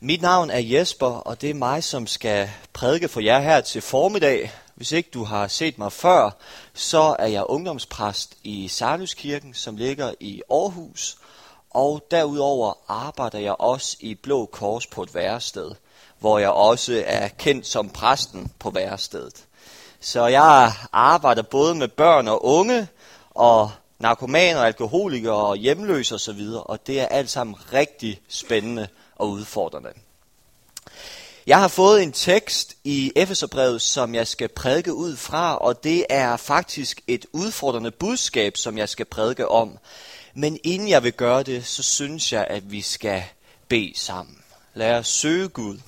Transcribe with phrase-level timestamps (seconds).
[0.00, 3.82] Mit navn er Jesper, og det er mig, som skal prædike for jer her til
[3.82, 4.52] formiddag.
[4.74, 6.30] Hvis ikke du har set mig før,
[6.74, 11.16] så er jeg ungdomspræst i Sarnuskirken, som ligger i Aarhus.
[11.70, 15.70] Og derudover arbejder jeg også i Blå Kors på et værested,
[16.18, 19.44] hvor jeg også er kendt som præsten på værestedet.
[20.00, 22.88] Så jeg arbejder både med børn og unge,
[23.30, 28.88] og narkomaner, alkoholikere og hjemløse osv., og det er alt sammen rigtig spændende
[29.18, 29.90] og udfordrende.
[31.46, 36.06] Jeg har fået en tekst i Efeserbrevet, som jeg skal prædike ud fra, og det
[36.10, 39.78] er faktisk et udfordrende budskab, som jeg skal prædike om.
[40.34, 43.24] Men inden jeg vil gøre det, så synes jeg, at vi skal
[43.68, 44.38] bede sammen.
[44.74, 45.78] Lad os søge Gud.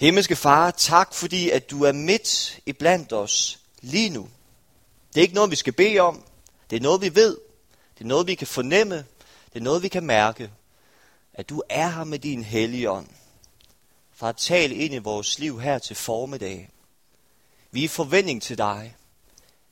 [0.00, 4.28] Himmelske Far, tak fordi, at du er midt i blandt os lige nu.
[5.08, 6.22] Det er ikke noget, vi skal bede om.
[6.70, 7.38] Det er noget, vi ved.
[7.98, 8.96] Det er noget, vi kan fornemme.
[9.52, 10.50] Det er noget, vi kan mærke
[11.34, 13.08] at du er her med din hellige ånd,
[14.12, 16.70] for at tale ind i vores liv her til formiddag.
[17.70, 18.96] Vi er forventning til dig.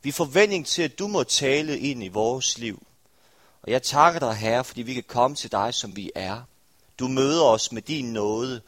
[0.02, 2.86] Vi er forventning til, at du må tale ind i vores liv.
[3.62, 6.42] Og jeg takker dig, Herre, fordi vi kan komme til dig, som vi er.
[6.98, 8.60] Du møder os med din nåde.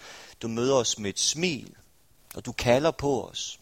[0.43, 1.75] Du møder os med et smil.
[2.35, 3.61] Og du kalder på os.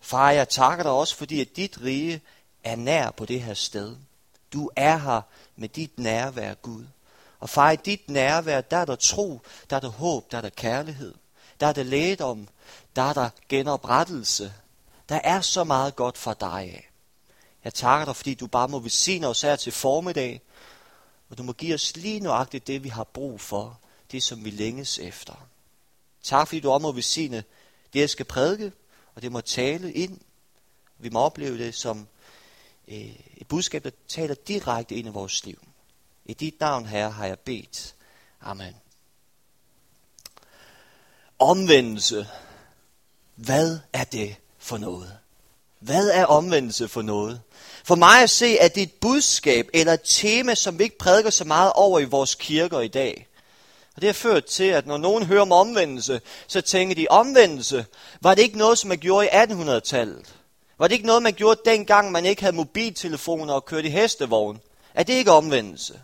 [0.00, 2.20] Far, jeg takker dig også, fordi at dit rige
[2.64, 3.96] er nær på det her sted.
[4.52, 5.20] Du er her
[5.56, 6.84] med dit nærvær, Gud.
[7.40, 10.42] Og far, i dit nærvær, der er der tro, der er der håb, der er
[10.42, 11.14] der kærlighed.
[11.60, 12.48] Der er der lægedom,
[12.96, 14.52] der er der genoprettelse.
[15.08, 16.90] Der er så meget godt for dig af.
[17.64, 20.40] Jeg takker dig, fordi du bare må velsigne os her til formiddag,
[21.30, 23.80] og du må give os lige nøjagtigt det, vi har brug for,
[24.12, 25.46] det som vi længes efter.
[26.22, 27.44] Tak, fordi du også må velsigne
[27.92, 28.72] det, jeg skal prædike,
[29.14, 30.20] og det må tale ind.
[30.98, 32.08] Vi må opleve det som
[32.88, 35.69] øh, et budskab, der taler direkte ind i vores liv.
[36.30, 37.94] I dit navn, Herre, har jeg bedt.
[38.40, 38.74] Amen.
[41.38, 42.28] Omvendelse.
[43.34, 45.18] Hvad er det for noget?
[45.78, 47.40] Hvad er omvendelse for noget?
[47.84, 50.98] For mig at se, at det er et budskab eller et tema, som vi ikke
[50.98, 53.28] prædiker så meget over i vores kirker i dag.
[53.96, 57.86] Og det har ført til, at når nogen hører om omvendelse, så tænker de, omvendelse,
[58.20, 60.34] var det ikke noget, som man gjorde i 1800-tallet?
[60.78, 64.60] Var det ikke noget, man gjorde dengang, man ikke havde mobiltelefoner og kørte i hestevogn?
[64.94, 66.00] Er det ikke omvendelse?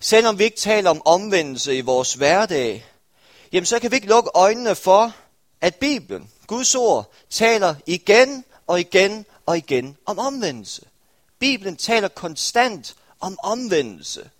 [0.00, 2.86] Selvom vi ikke taler om omvendelse i vores hverdag,
[3.52, 5.12] jamen så kan vi ikke lukke øjnene for,
[5.60, 10.82] at Bibelen, Guds ord, taler igen og igen og igen om omvendelse.
[11.38, 14.30] Bibelen taler konstant om omvendelse.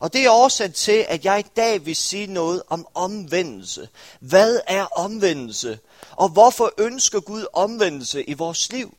[0.00, 3.88] Og det er årsag til, at jeg i dag vil sige noget om omvendelse.
[4.20, 5.78] Hvad er omvendelse?
[6.10, 8.96] Og hvorfor ønsker Gud omvendelse i vores liv?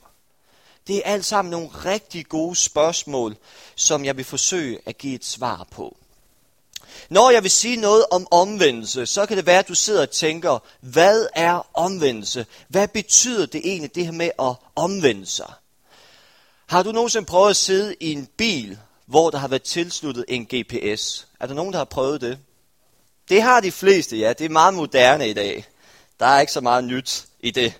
[0.87, 3.35] Det er alt sammen nogle rigtig gode spørgsmål,
[3.75, 5.97] som jeg vil forsøge at give et svar på.
[7.09, 10.09] Når jeg vil sige noget om omvendelse, så kan det være, at du sidder og
[10.09, 12.45] tænker, hvad er omvendelse?
[12.67, 15.53] Hvad betyder det egentlig, det her med at omvende sig?
[16.67, 20.45] Har du nogensinde prøvet at sidde i en bil, hvor der har været tilsluttet en
[20.45, 21.27] GPS?
[21.39, 22.37] Er der nogen, der har prøvet det?
[23.29, 24.33] Det har de fleste, ja.
[24.33, 25.65] Det er meget moderne i dag.
[26.19, 27.73] Der er ikke så meget nyt i det.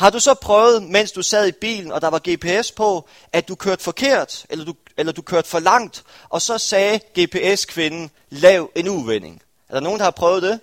[0.00, 3.48] Har du så prøvet, mens du sad i bilen, og der var GPS på, at
[3.48, 8.70] du kørte forkert, eller du, eller du kørte for langt, og så sagde GPS-kvinden, lav
[8.74, 9.42] en uvending.
[9.68, 10.60] Er der nogen, der har prøvet det?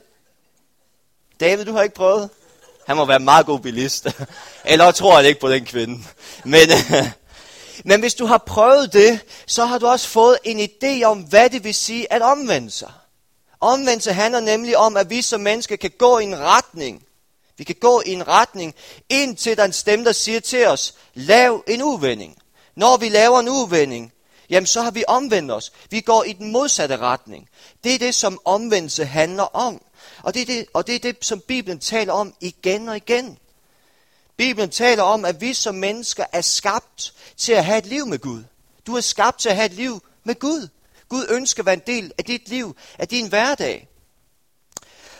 [1.40, 2.30] David, du har ikke prøvet?
[2.88, 4.08] Han må være en meget god bilist.
[4.66, 6.04] eller tror han ikke på den kvinde.
[6.44, 6.70] Men,
[7.90, 11.50] men hvis du har prøvet det, så har du også fået en idé om, hvad
[11.50, 12.92] det vil sige at omvende sig.
[13.60, 17.04] Omvendelse handler nemlig om, at vi som mennesker kan gå i en retning,
[17.58, 18.76] vi kan gå i en retning,
[19.10, 22.38] indtil der er en stemme, der siger til os, lav en uvending.
[22.76, 24.14] Når vi laver en uvending,
[24.50, 25.72] jamen så har vi omvendt os.
[25.90, 27.50] Vi går i den modsatte retning.
[27.84, 29.82] Det er det, som omvendelse handler om.
[30.24, 33.38] Og det er det, og det, er det som Bibelen taler om igen og igen.
[34.38, 38.20] Bibelen taler om, at vi som mennesker er skabt til at have et liv med
[38.20, 38.44] Gud.
[38.88, 40.68] Du er skabt til at have et liv med Gud.
[41.10, 43.88] Gud ønsker at være en del af dit liv, af din hverdag.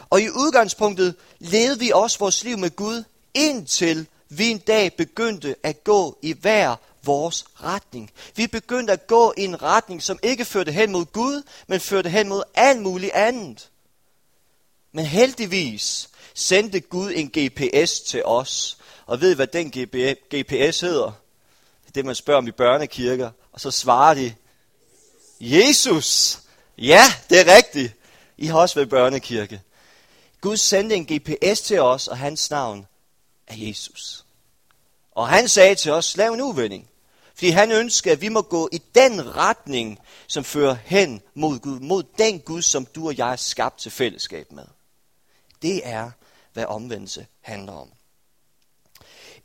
[0.10, 5.56] Og i udgangspunktet levede vi også vores liv med Gud, indtil vi en dag begyndte
[5.64, 8.12] at gå i hver vores retning.
[8.36, 12.10] Vi begyndte at gå i en retning, som ikke førte hen mod Gud, men førte
[12.10, 13.70] hen mod alt muligt andet.
[14.92, 18.78] Men heldigvis sendte Gud en GPS til os.
[19.06, 21.12] Og ved I, hvad den GPS hedder?
[21.82, 23.32] Det er det, man spørger om i børnekirker.
[23.52, 24.34] Og så svarer de,
[25.40, 26.40] Jesus!
[26.78, 27.94] Ja, det er rigtigt.
[28.38, 29.62] I har også været børnekirke.
[30.42, 32.88] Gud sendte en GPS til os, og hans navn
[33.48, 34.26] er Jesus.
[35.12, 36.90] Og han sagde til os, lav en uvending.
[37.36, 41.80] Fordi han ønsker, at vi må gå i den retning, som fører hen mod Gud.
[41.80, 44.66] Mod den Gud, som du og jeg er skabt til fællesskab med.
[45.62, 46.12] Det er,
[46.54, 47.90] hvad omvendelse handler om.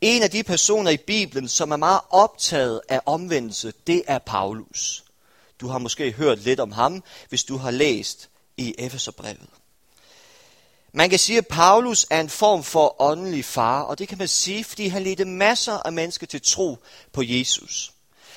[0.00, 5.04] En af de personer i Bibelen, som er meget optaget af omvendelse, det er Paulus.
[5.60, 9.48] Du har måske hørt lidt om ham, hvis du har læst i Efeserbrevet.
[10.94, 14.28] Man kan sige, at Paulus er en form for åndelig far, og det kan man
[14.28, 16.78] sige, fordi han ledte masser af mennesker til tro
[17.12, 17.92] på Jesus.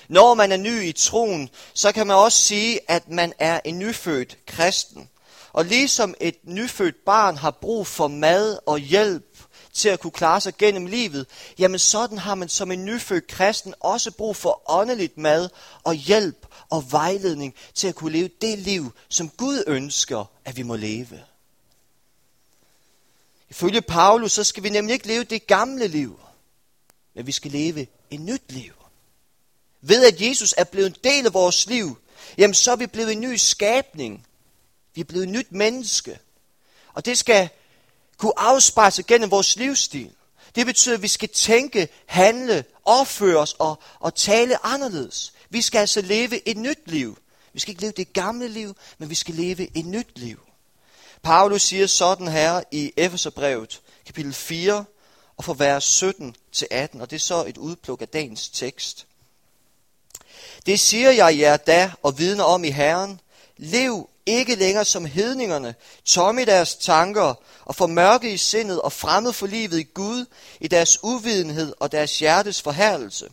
[0.10, 3.80] Når man er ny i troen, så kan man også sige, at man er en
[3.80, 5.10] nyfødt kristen.
[5.54, 9.38] Og ligesom et nyfødt barn har brug for mad og hjælp
[9.74, 11.28] til at kunne klare sig gennem livet,
[11.60, 15.50] jamen sådan har man som en nyfødt kristen også brug for åndeligt mad
[15.84, 20.63] og hjælp og vejledning til at kunne leve det liv, som Gud ønsker, at vi
[20.63, 21.19] må leve.
[23.50, 26.19] Ifølge Paulus, så skal vi nemlig ikke leve det gamle liv,
[27.15, 28.74] men vi skal leve et nyt liv.
[29.81, 31.97] Ved at Jesus er blevet en del af vores liv,
[32.38, 34.27] jamen så er vi blevet en ny skabning.
[34.95, 36.19] Vi er blevet et nyt menneske.
[36.94, 37.50] Og det skal
[38.18, 40.12] kunne afspejle sig gennem vores livsstil.
[40.56, 45.33] Det betyder, at vi skal tænke, handle, opføre os og, og tale anderledes.
[45.50, 47.18] Vi skal altså leve et nyt liv.
[47.53, 50.44] Vi skal ikke leve det gamle liv, men vi skal leve et nyt liv.
[51.23, 54.85] Paulus siger sådan her i Efeserbrevet, kapitel 4,
[55.38, 59.06] og fra vers 17 til 18, og det er så et udpluk af dagens tekst.
[60.65, 63.19] Det siger jeg jer da og vidner om i Herren.
[63.57, 65.75] Lev ikke længere som hedningerne,
[66.06, 67.33] tomme i deres tanker
[67.65, 70.25] og formørke i sindet og fremmed for livet i Gud,
[70.59, 73.29] i deres uvidenhed og deres hjertes forhærdelse.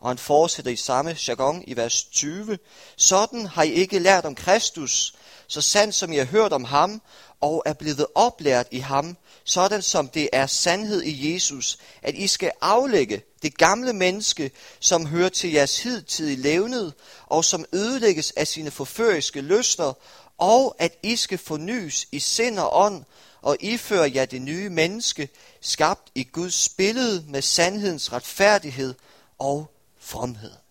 [0.00, 2.58] Og han fortsætter i samme jargon i vers 20.
[2.96, 5.14] Sådan har I ikke lært om Kristus,
[5.46, 7.02] så sandt som I har hørt om ham
[7.40, 12.26] og er blevet oplært i ham, sådan som det er sandhed i Jesus, at I
[12.26, 14.50] skal aflægge det gamle menneske,
[14.80, 16.92] som hører til jeres hidtidige levned,
[17.26, 19.92] og som ødelægges af sine forføriske lyster,
[20.38, 23.04] og at I skal fornyes i sind og ånd,
[23.42, 25.28] og iføre jer det nye menneske,
[25.60, 28.94] skabt i Guds billede med sandhedens retfærdighed
[29.38, 29.70] og
[30.00, 30.63] fromhed.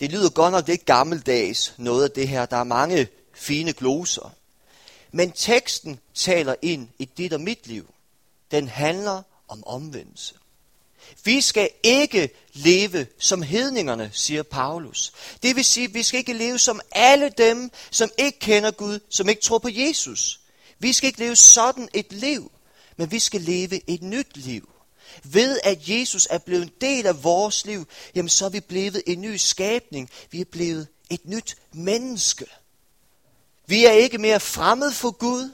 [0.00, 2.46] Det lyder godt nok lidt gammeldags, noget af det her.
[2.46, 4.34] Der er mange fine gloser.
[5.12, 7.94] Men teksten taler ind i dit og mit liv.
[8.50, 10.34] Den handler om omvendelse.
[11.24, 15.12] Vi skal ikke leve som hedningerne, siger Paulus.
[15.42, 19.00] Det vil sige, at vi skal ikke leve som alle dem, som ikke kender Gud,
[19.08, 20.40] som ikke tror på Jesus.
[20.78, 22.52] Vi skal ikke leve sådan et liv,
[22.96, 24.68] men vi skal leve et nyt liv.
[25.24, 29.02] Ved at Jesus er blevet en del af vores liv, jamen så er vi blevet
[29.06, 30.10] en ny skabning.
[30.30, 32.46] Vi er blevet et nyt menneske.
[33.66, 35.50] Vi er ikke mere fremmed for Gud,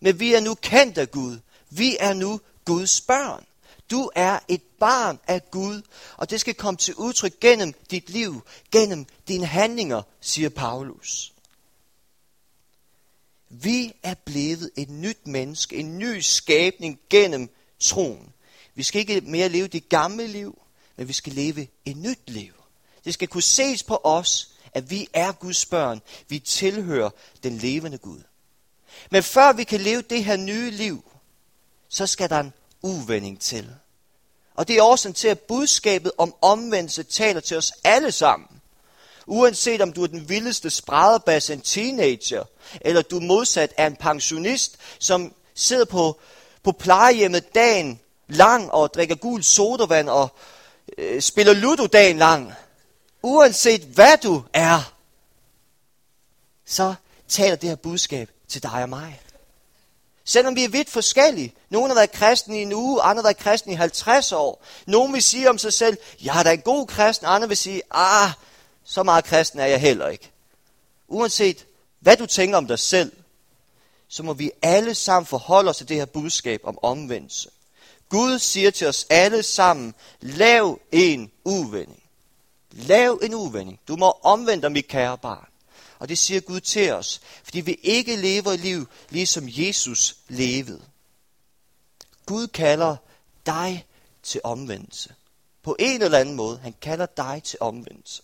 [0.00, 1.38] men vi er nu kendt af Gud.
[1.70, 3.44] Vi er nu Guds børn.
[3.90, 5.82] Du er et barn af Gud,
[6.16, 11.32] og det skal komme til udtryk gennem dit liv, gennem dine handlinger, siger Paulus.
[13.48, 17.50] Vi er blevet et nyt menneske, en ny skabning gennem
[17.80, 18.32] troen.
[18.80, 20.58] Vi skal ikke mere leve det gamle liv,
[20.96, 22.52] men vi skal leve et nyt liv.
[23.04, 26.00] Det skal kunne ses på os, at vi er Guds børn.
[26.28, 27.10] Vi tilhører
[27.42, 28.20] den levende Gud.
[29.10, 31.04] Men før vi kan leve det her nye liv,
[31.88, 33.74] så skal der en uvending til.
[34.54, 38.48] Og det er årsagen til, at budskabet om omvendelse taler til os alle sammen.
[39.26, 42.44] Uanset om du er den vildeste spræderbas, en teenager,
[42.80, 46.20] eller du modsat er en pensionist, som sidder på,
[46.62, 50.28] på plejehjemmet dagen lang og drikker gul sodavand og
[50.98, 52.52] øh, spiller ludo dagen lang.
[53.22, 54.92] Uanset hvad du er,
[56.66, 56.94] så
[57.28, 59.20] taler det her budskab til dig og mig.
[60.24, 61.54] Selvom vi er vidt forskellige.
[61.68, 64.64] Nogle har været kristne i en uge, andre har været kristne i 50 år.
[64.86, 67.26] Nogle vil sige om sig selv, jeg er da en god kristen.
[67.26, 68.30] Andre vil sige, ah,
[68.84, 70.30] så meget kristen er jeg heller ikke.
[71.08, 71.66] Uanset
[72.00, 73.12] hvad du tænker om dig selv,
[74.08, 77.50] så må vi alle sammen forholde os til det her budskab om omvendelse.
[78.10, 82.02] Gud siger til os alle sammen, lav en uvending.
[82.72, 83.80] Lav en uvending.
[83.88, 85.48] Du må omvende dig, mit kære barn.
[85.98, 90.82] Og det siger Gud til os, fordi vi ikke lever et liv, ligesom Jesus levede.
[92.26, 92.96] Gud kalder
[93.46, 93.86] dig
[94.22, 95.14] til omvendelse.
[95.62, 96.58] På en eller anden måde.
[96.58, 98.22] Han kalder dig til omvendelse.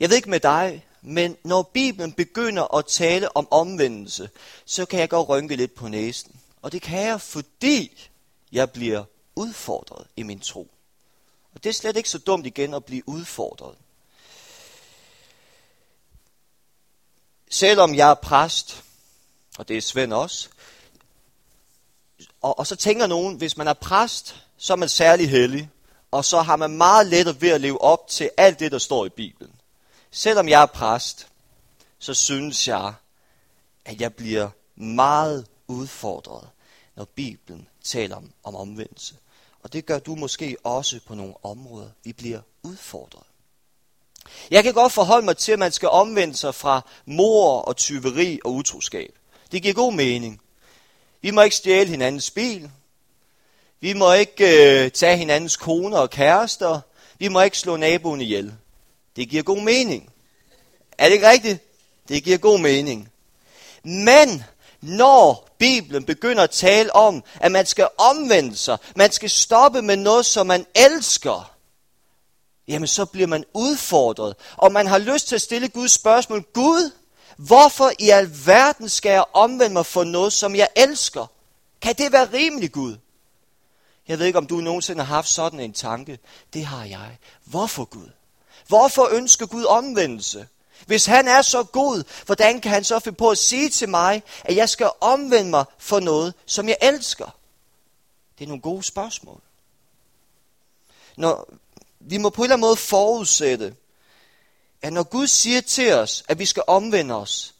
[0.00, 4.30] Jeg ved ikke med dig, men når Bibelen begynder at tale om omvendelse,
[4.64, 6.39] så kan jeg godt rynke lidt på næsen.
[6.62, 8.10] Og det kan jeg, fordi
[8.52, 10.70] jeg bliver udfordret i min tro.
[11.54, 13.76] Og det er slet ikke så dumt igen at blive udfordret.
[17.50, 18.84] Selvom jeg er præst,
[19.58, 20.48] og det er Svend også,
[22.42, 25.70] og, og så tænker nogen, hvis man er præst, så er man særlig heldig,
[26.10, 29.06] og så har man meget let ved at leve op til alt det, der står
[29.06, 29.52] i Bibelen.
[30.10, 31.26] Selvom jeg er præst,
[31.98, 32.94] så synes jeg,
[33.84, 36.48] at jeg bliver meget udfordret,
[36.96, 39.14] når Bibelen taler om, om omvendelse.
[39.62, 41.88] Og det gør du måske også på nogle områder.
[42.04, 43.22] Vi bliver udfordret.
[44.50, 48.40] Jeg kan godt forholde mig til, at man skal omvende sig fra mor og tyveri
[48.44, 49.14] og utroskab.
[49.52, 50.40] Det giver god mening.
[51.22, 52.70] Vi må ikke stjæle hinandens bil.
[53.80, 56.80] Vi må ikke øh, tage hinandens koner og kærester.
[57.18, 58.54] Vi må ikke slå naboen ihjel.
[59.16, 60.12] Det giver god mening.
[60.98, 61.58] Er det ikke rigtigt?
[62.08, 63.08] Det giver god mening.
[63.82, 64.44] Men
[64.82, 69.96] når Bibelen begynder at tale om, at man skal omvende sig, man skal stoppe med
[69.96, 71.54] noget, som man elsker,
[72.68, 74.36] jamen så bliver man udfordret.
[74.56, 76.90] Og man har lyst til at stille Guds spørgsmål, Gud,
[77.36, 81.26] hvorfor i alverden skal jeg omvende mig for noget, som jeg elsker?
[81.82, 82.96] Kan det være rimeligt, Gud?
[84.08, 86.18] Jeg ved ikke, om du nogensinde har haft sådan en tanke.
[86.52, 87.18] Det har jeg.
[87.44, 88.10] Hvorfor Gud?
[88.66, 90.48] Hvorfor ønsker Gud omvendelse?
[90.86, 94.22] Hvis han er så god, hvordan kan han så finde på at sige til mig,
[94.44, 97.36] at jeg skal omvende mig for noget, som jeg elsker?
[98.38, 99.40] Det er nogle gode spørgsmål.
[101.16, 101.48] Når,
[102.00, 103.74] vi må på en eller anden måde forudsætte,
[104.82, 107.54] at når Gud siger til os, at vi skal omvende os,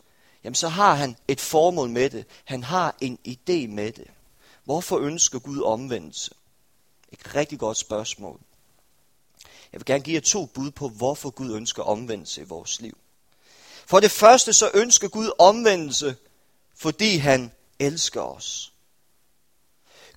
[0.45, 2.27] jamen så har han et formål med det.
[2.45, 4.07] Han har en idé med det.
[4.65, 6.35] Hvorfor ønsker Gud omvendelse?
[7.12, 8.41] Et rigtig godt spørgsmål.
[9.73, 12.99] Jeg vil gerne give jer to bud på, hvorfor Gud ønsker omvendelse i vores liv.
[13.90, 16.16] For det første så ønsker Gud omvendelse,
[16.76, 18.73] fordi han elsker os.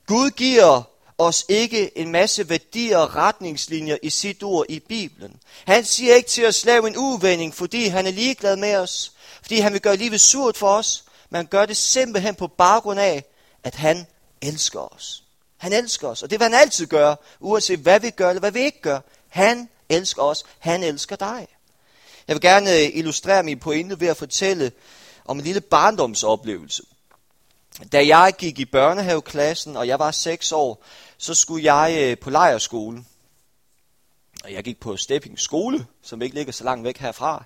[0.05, 0.83] Gud giver
[1.17, 5.39] os ikke en masse værdier og retningslinjer i sit ord i Bibelen.
[5.65, 9.11] Han siger ikke til os, lave en uvending, fordi han er ligeglad med os,
[9.41, 13.23] fordi han vil gøre livet surt for os, man gør det simpelthen på baggrund af,
[13.63, 14.07] at han
[14.41, 15.23] elsker os.
[15.57, 18.51] Han elsker os, og det vil han altid gøre, uanset hvad vi gør eller hvad
[18.51, 18.99] vi ikke gør.
[19.29, 21.47] Han elsker os, han elsker dig.
[22.27, 24.71] Jeg vil gerne øh, illustrere min pointe ved at fortælle
[25.25, 26.83] om en lille barndomsoplevelse.
[27.91, 30.83] Da jeg gik i børnehaveklassen, og jeg var 6 år,
[31.17, 33.03] så skulle jeg øh, på lejerskole.
[34.43, 37.43] Og jeg gik på Stepping skole, som ikke ligger så langt væk herfra.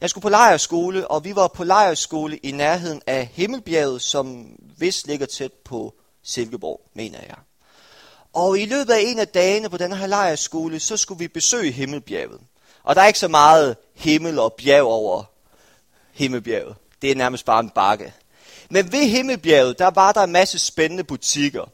[0.00, 5.06] Jeg skulle på lejerskole, og vi var på lejerskole i nærheden af Himmelbjerget, som vist
[5.06, 7.36] ligger tæt på Silkeborg, mener jeg.
[8.32, 11.72] Og i løbet af en af dagene på den her lejerskole, så skulle vi besøge
[11.72, 12.40] Himmelbjerget.
[12.84, 15.24] Og der er ikke så meget himmel og bjerg over
[16.12, 16.76] Himmelbjerget.
[17.02, 18.14] Det er nærmest bare en bakke.
[18.70, 21.64] Men ved Himmelbjerget, der var der en masse spændende butikker.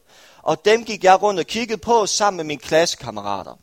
[0.41, 3.59] Og dem gik jeg rundt og kiggede på sammen med mine klassekammerater.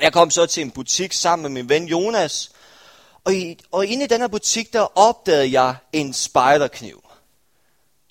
[0.00, 2.50] Jeg kom så til en butik sammen med min ven Jonas.
[3.24, 7.04] Og, i, og inde i den her butik, der opdagede jeg en spejderkniv.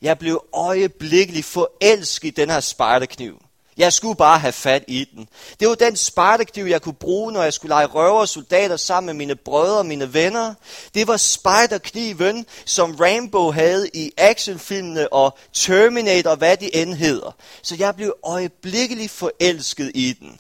[0.02, 3.42] Jeg blev øjeblikkeligt forelsket i den her spejderkniv.
[3.78, 5.30] Jeg skulle bare have fat i den.
[5.60, 9.06] Det var den spejderkniv, jeg kunne bruge, når jeg skulle lege røver og soldater sammen
[9.06, 10.54] med mine brødre og mine venner.
[10.94, 17.32] Det var spejderkniven, som Rambo havde i actionfilmene og Terminator hvad de end hedder.
[17.62, 20.40] Så jeg blev øjeblikkeligt forelsket i den.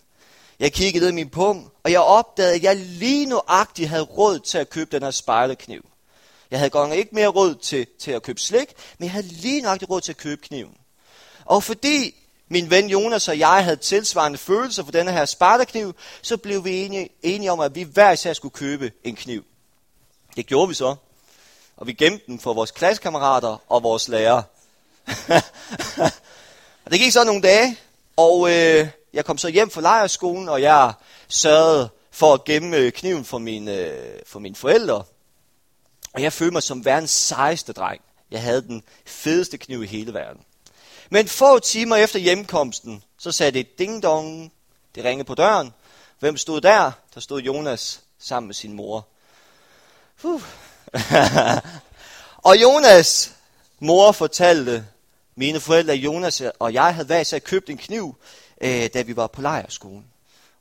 [0.59, 4.39] Jeg kiggede ned i min pung, og jeg opdagede, at jeg lige nuagtigt havde råd
[4.39, 5.85] til at købe den her spejderkniv.
[6.51, 9.61] Jeg havde godt ikke mere råd til, til at købe slik, men jeg havde lige
[9.61, 10.77] nok råd til at købe kniven.
[11.45, 12.15] Og fordi
[12.53, 16.85] min ven Jonas og jeg havde tilsvarende følelser for denne her spartakniv, så blev vi
[16.85, 19.43] enige, enige om, at vi hver især skulle købe en kniv.
[20.35, 20.95] Det gjorde vi så.
[21.77, 24.43] Og vi gemte den for vores klassekammerater og vores lærere.
[26.85, 27.77] og det gik så nogle dage,
[28.17, 30.93] og øh, jeg kom så hjem fra lejerskolen, og jeg
[31.27, 35.03] sørgede for at gemme øh, kniven for mine, øh, for mine forældre.
[36.13, 38.01] Og jeg følte mig som verdens sejeste dreng.
[38.31, 40.41] Jeg havde den fedeste kniv i hele verden.
[41.09, 44.53] Men få timer efter hjemkomsten, så sagde det ding dong.
[44.95, 45.73] Det ringede på døren.
[46.19, 46.91] Hvem stod der?
[47.13, 49.07] Der stod Jonas sammen med sin mor.
[50.23, 50.41] Uh.
[52.49, 53.31] og Jonas
[53.79, 54.85] mor fortalte
[55.35, 58.15] mine forældre, Jonas og jeg havde været så købt en kniv,
[58.61, 60.05] øh, da vi var på lejerskolen.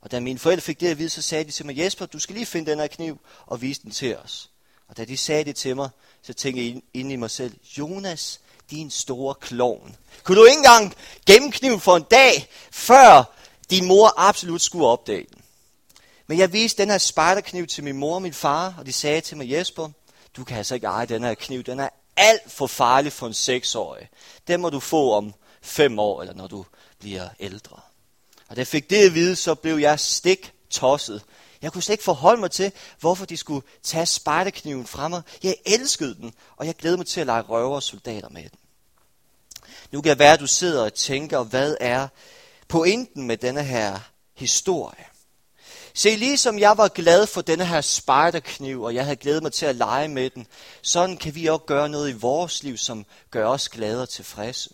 [0.01, 2.19] Og da mine forældre fik det at vide, så sagde de til mig, Jesper, du
[2.19, 4.49] skal lige finde den her kniv og vise den til os.
[4.87, 5.89] Og da de sagde det til mig,
[6.21, 8.39] så tænkte jeg ind i mig selv, Jonas,
[8.71, 9.95] din store klovn.
[10.23, 13.33] Kunne du ikke engang gemme kniven for en dag, før
[13.69, 15.41] din mor absolut skulle opdage den?
[16.27, 19.21] Men jeg viste den her spejderkniv til min mor og min far, og de sagde
[19.21, 19.89] til mig, Jesper,
[20.37, 21.63] du kan altså ikke eje den her kniv.
[21.63, 24.09] Den er alt for farlig for en seksårig.
[24.47, 26.65] Den må du få om fem år, eller når du
[26.99, 27.79] bliver ældre.
[28.47, 31.23] Og da jeg fik det at vide, så blev jeg stik tosset.
[31.63, 35.21] Jeg kunne slet ikke forholde mig til, hvorfor de skulle tage spejderkniven fra mig.
[35.43, 38.59] Jeg elskede den, og jeg glædede mig til at lege røver og soldater med den.
[39.91, 42.07] Nu kan det være, at du sidder og tænker, hvad er
[42.67, 43.99] pointen med denne her
[44.35, 45.05] historie.
[45.93, 49.65] Se, ligesom jeg var glad for denne her spejderkniv, og jeg havde glædet mig til
[49.65, 50.47] at lege med den,
[50.81, 54.69] sådan kan vi også gøre noget i vores liv, som gør os glade og tilfredse.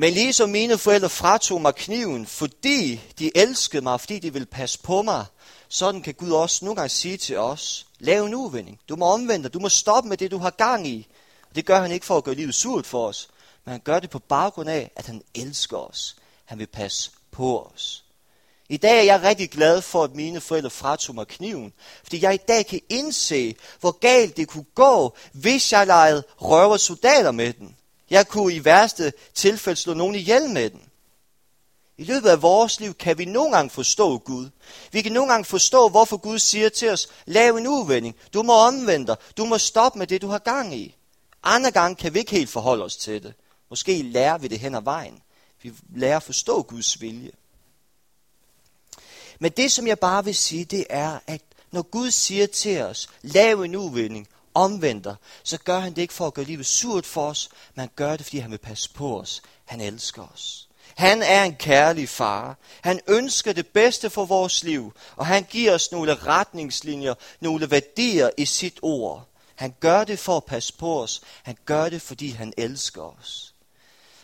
[0.00, 4.78] Men ligesom mine forældre fratog mig kniven, fordi de elskede mig, fordi de ville passe
[4.78, 5.26] på mig,
[5.68, 8.78] sådan kan Gud også nogle gange sige til os, lav en uvending.
[8.88, 9.54] Du må omvende dig.
[9.54, 11.06] Du må stoppe med det, du har gang i.
[11.54, 13.28] Det gør han ikke for at gøre livet surt for os,
[13.64, 16.16] men han gør det på baggrund af, at han elsker os.
[16.44, 18.04] Han vil passe på os.
[18.68, 22.34] I dag er jeg rigtig glad for, at mine forældre fratog mig kniven, fordi jeg
[22.34, 27.52] i dag kan indse, hvor galt det kunne gå, hvis jeg legede røver soldater med
[27.52, 27.77] den.
[28.10, 30.82] Jeg kunne i værste tilfælde slå nogen ihjel med den.
[31.98, 34.50] I løbet af vores liv kan vi nogle gange forstå Gud.
[34.92, 38.52] Vi kan nogle gange forstå, hvorfor Gud siger til os, lav en uvending, du må
[38.52, 40.96] omvende dig, du må stoppe med det, du har gang i.
[41.42, 43.34] Andre gange kan vi ikke helt forholde os til det.
[43.70, 45.22] Måske lærer vi det hen ad vejen.
[45.62, 47.30] Vi lærer at forstå Guds vilje.
[49.38, 53.08] Men det, som jeg bare vil sige, det er, at når Gud siger til os,
[53.22, 57.26] lav en uvending, omvender, så gør han det ikke for at gøre livet surt for
[57.26, 59.42] os, men han gør det, fordi han vil passe på os.
[59.64, 60.68] Han elsker os.
[60.96, 62.58] Han er en kærlig far.
[62.80, 68.30] Han ønsker det bedste for vores liv, og han giver os nogle retningslinjer, nogle værdier
[68.36, 69.28] i sit ord.
[69.54, 71.20] Han gør det for at passe på os.
[71.42, 73.54] Han gør det, fordi han elsker os.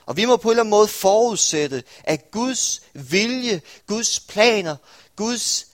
[0.06, 4.76] Og vi må på en eller anden måde forudsætte, at Guds vilje, Guds planer,
[5.16, 5.66] Guds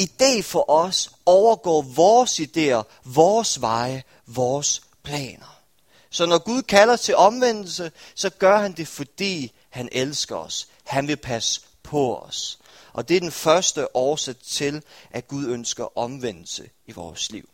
[0.00, 5.60] idé for os overgår vores idéer, vores veje, vores planer.
[6.10, 10.68] Så når Gud kalder til omvendelse, så gør han det, fordi han elsker os.
[10.84, 12.58] Han vil passe på os.
[12.92, 17.48] Og det er den første årsag til, at Gud ønsker omvendelse i vores liv.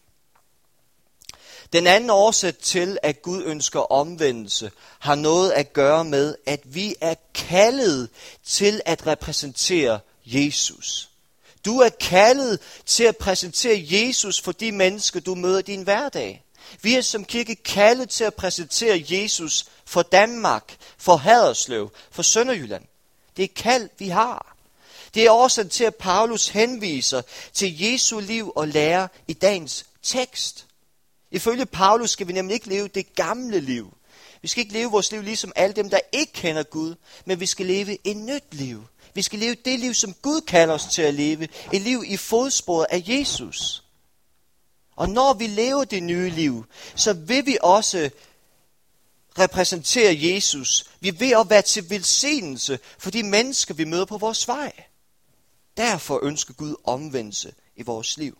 [1.72, 6.94] Den anden årsag til, at Gud ønsker omvendelse, har noget at gøre med, at vi
[7.00, 8.08] er kaldet
[8.44, 11.09] til at repræsentere Jesus.
[11.64, 16.44] Du er kaldet til at præsentere Jesus for de mennesker, du møder i din hverdag.
[16.82, 22.84] Vi er som kirke kaldet til at præsentere Jesus for Danmark, for Haderslev, for Sønderjylland.
[23.36, 24.56] Det er kald, vi har.
[25.14, 30.66] Det er årsagen til, at Paulus henviser til Jesu liv og lære i dagens tekst.
[31.30, 33.94] Ifølge Paulus skal vi nemlig ikke leve det gamle liv.
[34.42, 36.94] Vi skal ikke leve vores liv ligesom alle dem, der ikke kender Gud,
[37.24, 38.84] men vi skal leve et nyt liv.
[39.14, 41.48] Vi skal leve det liv, som Gud kalder os til at leve.
[41.72, 43.84] Et liv i fodsporet af Jesus.
[44.96, 48.10] Og når vi lever det nye liv, så vil vi også
[49.38, 50.84] repræsentere Jesus.
[51.00, 54.72] Vi vil at være til velsignelse for de mennesker, vi møder på vores vej.
[55.76, 58.38] Derfor ønsker Gud omvendelse i vores liv.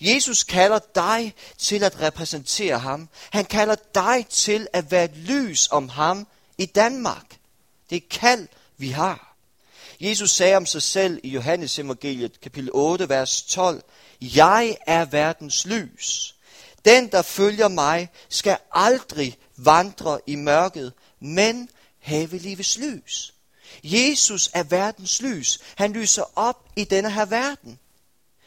[0.00, 3.08] Jesus kalder dig til at repræsentere ham.
[3.30, 6.26] Han kalder dig til at være et lys om ham
[6.58, 7.38] i Danmark.
[7.90, 9.27] Det er kald, vi har.
[10.00, 13.82] Jesus sagde om sig selv i Johannes evangeliet kapitel 8, vers 12,
[14.20, 16.34] Jeg er verdens lys.
[16.84, 21.68] Den, der følger mig, skal aldrig vandre i mørket, men
[22.00, 23.34] have livets lys.
[23.84, 25.58] Jesus er verdens lys.
[25.74, 27.78] Han lyser op i denne her verden.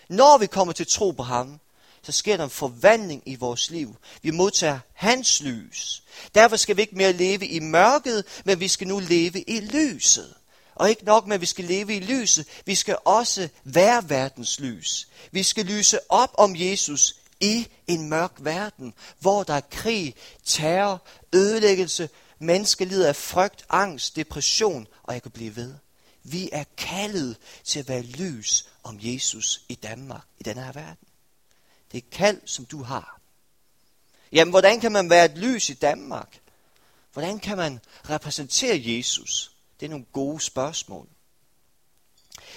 [0.09, 1.59] Når vi kommer til tro på ham,
[2.03, 3.95] så sker der en forvandling i vores liv.
[4.21, 6.03] Vi modtager hans lys.
[6.35, 10.33] Derfor skal vi ikke mere leve i mørket, men vi skal nu leve i lyset.
[10.81, 14.59] Og ikke nok med, at vi skal leve i lyset, vi skal også være verdens
[14.59, 15.07] lys.
[15.31, 20.15] Vi skal lyse op om Jesus i en mørk verden, hvor der er krig,
[20.45, 21.01] terror,
[21.33, 25.73] ødelæggelse, mennesker lider af frygt, angst, depression, og jeg kan blive ved.
[26.23, 31.07] Vi er kaldet til at være lys om Jesus i Danmark, i denne her verden.
[31.91, 33.19] Det er kald, som du har.
[34.31, 36.39] Jamen, hvordan kan man være et lys i Danmark?
[37.13, 39.51] Hvordan kan man repræsentere Jesus?
[39.81, 41.07] Det er nogle gode spørgsmål.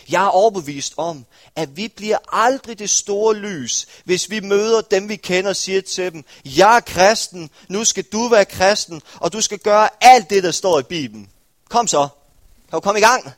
[0.09, 5.09] Jeg er overbevist om, at vi bliver aldrig det store lys, hvis vi møder dem,
[5.09, 9.33] vi kender og siger til dem, jeg er kristen, nu skal du være kristen, og
[9.33, 11.31] du skal gøre alt det, der står i Bibelen.
[11.69, 12.09] Kom så.
[12.71, 13.33] Kan du komme i gang?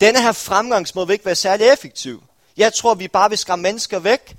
[0.00, 2.22] Denne her fremgangsmåde vil ikke være særlig effektiv.
[2.56, 4.36] Jeg tror, vi bare vil skræmme mennesker væk.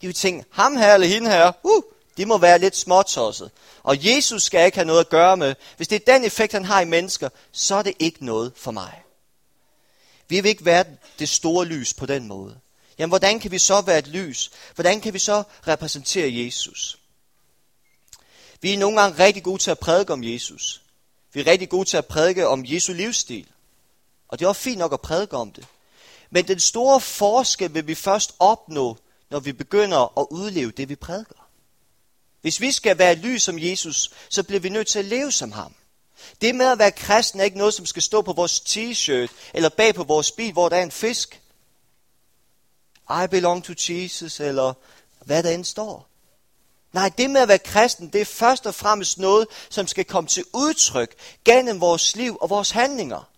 [0.00, 1.82] De vil tænke, ham her eller hende her, uh,
[2.16, 3.50] de må være lidt småtosset.
[3.82, 5.54] Og Jesus skal ikke have noget at gøre med.
[5.76, 8.70] Hvis det er den effekt, han har i mennesker, så er det ikke noget for
[8.70, 9.02] mig.
[10.28, 10.84] Vi vil ikke være
[11.18, 12.56] det store lys på den måde.
[12.98, 14.50] Jamen, hvordan kan vi så være et lys?
[14.74, 16.98] Hvordan kan vi så repræsentere Jesus?
[18.60, 20.82] Vi er nogle gange rigtig gode til at prædike om Jesus.
[21.32, 23.46] Vi er rigtig gode til at prædike om Jesu livsstil.
[24.28, 25.66] Og det er også fint nok at prædike om det.
[26.30, 28.96] Men den store forskel vil vi først opnå,
[29.30, 31.39] når vi begynder at udleve det, vi prædiker.
[32.40, 35.52] Hvis vi skal være lys som Jesus, så bliver vi nødt til at leve som
[35.52, 35.74] ham.
[36.40, 39.68] Det med at være kristen er ikke noget, som skal stå på vores t-shirt eller
[39.68, 41.40] bag på vores bil, hvor der er en fisk.
[43.10, 44.72] I belong to Jesus, eller
[45.24, 46.06] hvad der end står.
[46.92, 50.28] Nej, det med at være kristen, det er først og fremmest noget, som skal komme
[50.28, 53.29] til udtryk gennem vores liv og vores handlinger.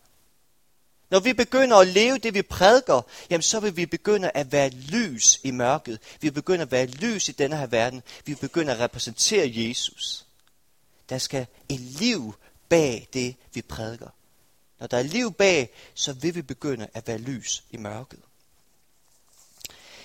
[1.13, 4.69] Når vi begynder at leve det, vi prædiker, jamen så vil vi begynde at være
[4.69, 5.99] lys i mørket.
[6.21, 8.03] Vi begynder at være lys i denne her verden.
[8.25, 10.27] Vi begynder at repræsentere Jesus.
[11.09, 12.35] Der skal et liv
[12.69, 14.09] bag det, vi prædiker.
[14.81, 18.21] Når der er liv bag, så vil vi begynde at være lys i mørket.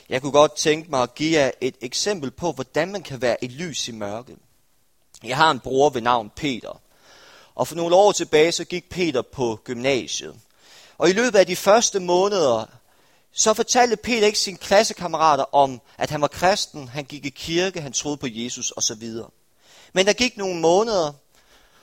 [0.09, 3.43] Jeg kunne godt tænke mig at give jer et eksempel på, hvordan man kan være
[3.43, 4.37] et lys i mørket.
[5.23, 6.81] Jeg har en bror ved navn Peter.
[7.55, 10.39] Og for nogle år tilbage, så gik Peter på gymnasiet.
[10.97, 12.65] Og i løbet af de første måneder,
[13.31, 17.81] så fortalte Peter ikke sine klassekammerater om, at han var kristen, han gik i kirke,
[17.81, 19.13] han troede på Jesus osv.
[19.93, 21.13] Men der gik nogle måneder,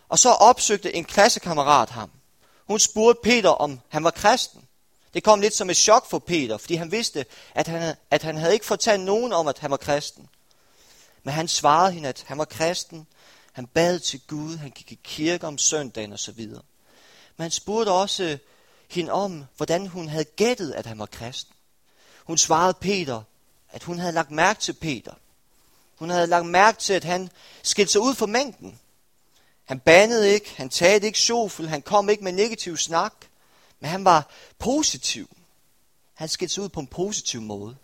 [0.09, 2.11] og så opsøgte en klassekammerat ham.
[2.67, 4.65] Hun spurgte Peter, om han var kristen.
[5.15, 8.37] Det kom lidt som et chok for Peter, fordi han vidste, at han, at han
[8.37, 10.29] havde ikke fortalt nogen om, at han var kristen.
[11.23, 13.07] Men han svarede hende, at han var kristen.
[13.53, 16.47] Han bad til Gud, han gik i kirke om søndagen osv.
[17.37, 18.39] Men han spurgte også
[18.89, 21.55] hende om, hvordan hun havde gættet, at han var kristen.
[22.25, 23.23] Hun svarede Peter,
[23.69, 25.15] at hun havde lagt mærke til Peter.
[25.97, 27.31] Hun havde lagt mærke til, at han
[27.63, 28.79] skilte sig ud fra mængden.
[29.65, 33.15] Han bandede ikke, han talte ikke sjofel, han kom ikke med negativ snak.
[33.81, 35.37] Men han var positiv.
[36.15, 37.77] Han skilte sig ud på en positiv måde.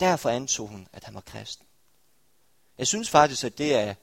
[0.00, 1.66] Derfor antog hun, at han var kristen.
[2.78, 3.94] Jeg synes faktisk, at det er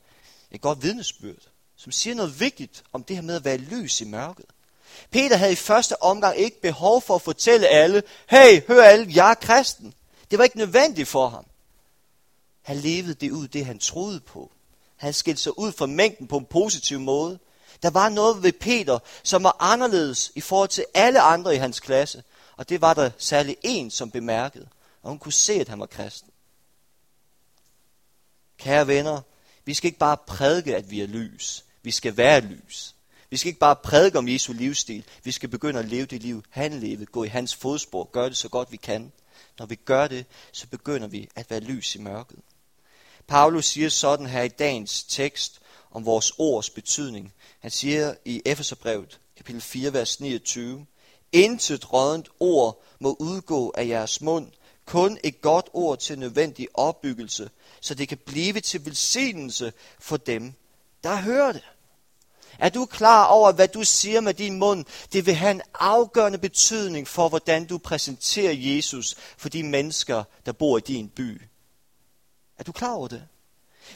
[0.52, 4.06] et godt vidnesbyrd, som siger noget vigtigt om det her med at være lys i
[4.06, 4.46] mørket.
[5.12, 9.32] Peter havde i første omgang ikke behov for at fortælle alle, hey, hør alle, jeg
[9.32, 9.94] er kristen.
[10.32, 11.46] Det var ikke nødvendigt for ham.
[12.62, 14.52] Han levede det ud, det han troede på.
[14.96, 17.40] Han skilte sig ud fra mængden på en positiv måde.
[17.84, 21.80] Der var noget ved Peter, som var anderledes i forhold til alle andre i hans
[21.80, 22.24] klasse.
[22.58, 24.68] Og det var der særlig en, som bemærkede.
[25.04, 26.30] Og hun kunne se, at han var kristen.
[28.58, 29.22] Kære venner,
[29.66, 31.64] vi skal ikke bare prædike, at vi er lys.
[31.82, 32.96] Vi skal være lys.
[33.30, 35.04] Vi skal ikke bare prædike om Jesu livsstil.
[35.24, 37.06] Vi skal begynde at leve det liv, han levede.
[37.06, 38.04] Gå i hans fodspor.
[38.04, 39.12] Gør det så godt vi kan.
[39.60, 42.40] Når vi gør det, så begynder vi at være lys i mørket.
[43.28, 45.60] Paulus siger sådan her i dagens tekst
[45.92, 47.34] om vores ords betydning.
[47.60, 50.86] Han siger i Efeserbrevet, kapitel 4, vers 29,
[51.32, 54.52] Intet rådent ord må udgå af jeres mund,
[54.86, 57.50] kun et godt ord til nødvendig opbyggelse,
[57.82, 60.54] så det kan blive til velsignelse for dem,
[61.04, 61.64] der hører det.
[62.60, 66.38] Er du klar over, hvad du siger med din mund, det vil have en afgørende
[66.38, 71.42] betydning for, hvordan du præsenterer Jesus for de mennesker, der bor i din by?
[72.60, 73.24] Er du klar over det?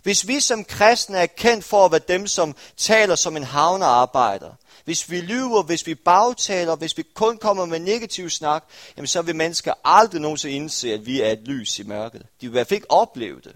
[0.04, 4.52] Hvis vi som kristne er kendt for at være dem, som taler som en havnearbejder,
[4.86, 8.64] hvis vi lyver, hvis vi bagtaler, hvis vi kun kommer med negativ snak,
[8.98, 12.22] jamen så vil mennesker aldrig nogensinde indse, at vi er et lys i mørket.
[12.22, 13.56] De vil i hvert fald ikke opleve det.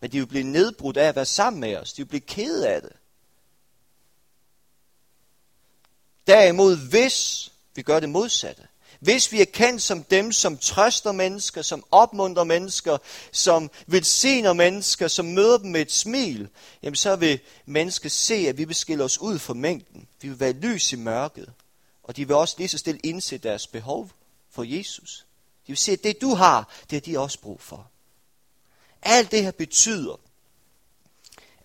[0.00, 1.92] Men de vil blive nedbrudt af at være sammen med os.
[1.92, 2.92] De vil blive ked af det.
[6.28, 8.62] Derimod, hvis vi gør det modsatte,
[9.00, 12.98] hvis vi er kendt som dem, som trøster mennesker, som opmuntrer mennesker,
[13.32, 16.48] som velsigner mennesker, som møder dem med et smil,
[16.82, 20.08] jamen så vil mennesker se, at vi vil skille os ud fra mængden.
[20.20, 21.52] Vi vil være lys i mørket.
[22.02, 24.10] Og de vil også lige så stille indse deres behov
[24.50, 25.26] for Jesus.
[25.66, 27.90] De vil se, at det du har, det har de også brug for.
[29.02, 30.20] Alt det her betyder,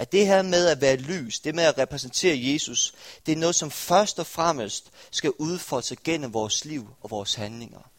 [0.04, 2.94] at det her med at være lys, det med at repræsentere Jesus,
[3.26, 7.36] det er noget, som først og fremmest skal udfolde sig gennem vores liv og vores
[7.36, 7.90] handlinger.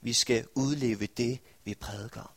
[0.00, 2.34] Vi skal udleve det, vi prædiker.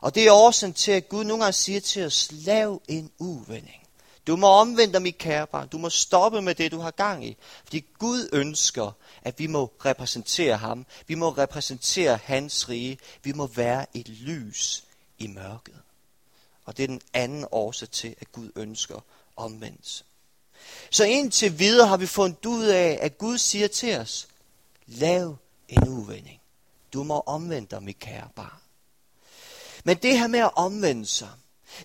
[0.00, 3.82] Og det er årsagen til, at Gud nogle gange siger til os, lav en uvending.
[4.26, 5.68] Du må omvende dig, mit kære barn.
[5.68, 7.36] Du må stoppe med det, du har gang i.
[7.64, 10.86] Fordi Gud ønsker, at vi må repræsentere ham.
[11.06, 12.98] Vi må repræsentere hans rige.
[13.22, 14.84] Vi må være et lys
[15.18, 15.85] i mørket.
[16.66, 19.00] Og det er den anden årsag til, at Gud ønsker
[19.36, 20.04] omvendelse.
[20.90, 24.28] Så indtil videre har vi fundet ud af, at Gud siger til os,
[24.86, 25.36] lav
[25.68, 26.40] en uvending.
[26.92, 28.60] Du må omvende dig, mit kære barn.
[29.84, 31.30] Men det her med at omvende sig,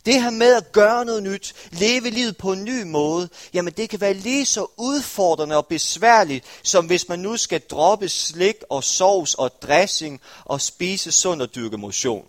[0.06, 3.90] det her med at gøre noget nyt, leve livet på en ny måde, jamen det
[3.90, 8.84] kan være lige så udfordrende og besværligt, som hvis man nu skal droppe slik og
[8.84, 12.26] sovs og dressing og spise sund og dyrke motion.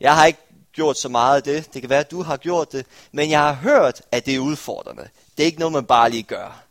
[0.00, 0.45] Jeg har ikke
[0.76, 1.74] gjort så meget af det.
[1.74, 2.86] Det kan være, at du har gjort det.
[3.12, 5.08] Men jeg har hørt, at det er udfordrende.
[5.36, 6.62] Det er ikke noget, man bare lige gør.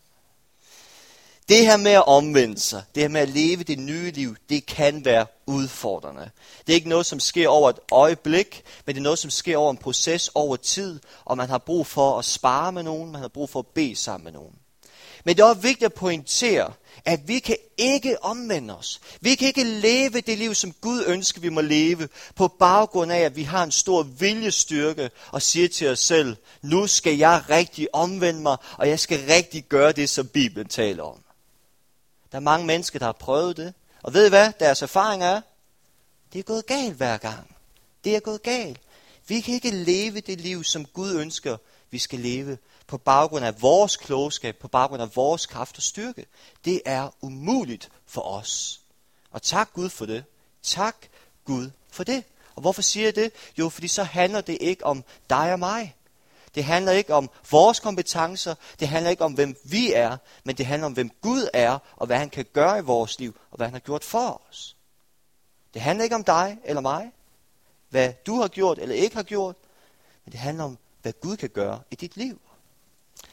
[1.50, 4.65] Det her med at omvende sig, det her med at leve det nye liv, det
[4.65, 6.30] kan være udfordrende.
[6.68, 9.58] Det er ikke noget, som sker over et øjeblik, men det er noget, som sker
[9.58, 13.22] over en proces over tid, og man har brug for at spare med nogen, man
[13.22, 14.56] har brug for at bede sammen med nogen.
[15.26, 16.74] Men det er også vigtigt at pointere,
[17.06, 19.02] at vi kan ikke omvende os.
[19.22, 23.20] Vi kan ikke leve det liv, som Gud ønsker, vi må leve, på baggrund af,
[23.20, 27.88] at vi har en stor viljestyrke og siger til os selv, nu skal jeg rigtig
[27.94, 31.24] omvende mig, og jeg skal rigtig gøre det, som Bibelen taler om.
[32.32, 35.42] Der er mange mennesker, der har prøvet det, og ved I hvad deres erfaring er?
[36.34, 37.56] Det er gået galt hver gang.
[38.04, 38.80] Det er gået galt.
[39.28, 41.58] Vi kan ikke leve det liv, som Gud ønsker,
[41.96, 46.26] vi skal leve på baggrund af vores klogskab, på baggrund af vores kraft og styrke.
[46.66, 48.82] Det er umuligt for os.
[49.32, 50.24] Og tak Gud for det.
[50.64, 50.96] Tak
[51.46, 52.24] Gud for det.
[52.56, 53.32] Og hvorfor siger jeg det?
[53.58, 55.96] Jo, fordi så handler det ikke om dig og mig.
[56.56, 60.66] Det handler ikke om vores kompetencer, det handler ikke om, hvem vi er, men det
[60.66, 63.68] handler om, hvem Gud er, og hvad han kan gøre i vores liv, og hvad
[63.68, 64.76] han har gjort for os.
[65.74, 67.12] Det handler ikke om dig eller mig,
[67.90, 69.56] hvad du har gjort eller ikke har gjort,
[70.26, 72.41] men det handler om, hvad Gud kan gøre i dit liv.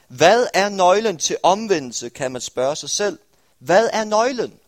[0.09, 3.19] Hvad er nøglen til omvendelse, kan man spørge sig selv.
[3.59, 4.59] Hvad er nøglen?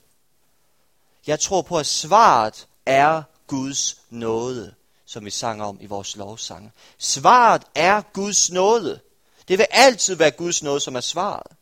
[1.26, 4.74] Jeg tror på, at svaret er Guds nåde,
[5.06, 6.72] som vi sang om i vores lovsange.
[6.98, 9.00] Svaret er Guds nåde.
[9.48, 11.52] Det vil altid være Guds nåde, som er svaret.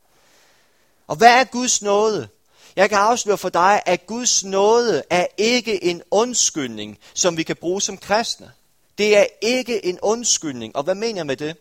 [1.06, 2.28] Og hvad er Guds nåde?
[2.76, 7.56] Jeg kan afsløre for dig, at Guds nåde er ikke en undskyldning, som vi kan
[7.56, 8.52] bruge som kristne.
[8.98, 10.76] Det er ikke en undskyldning.
[10.76, 11.56] Og hvad mener jeg med det?